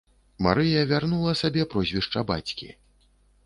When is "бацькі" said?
2.33-2.67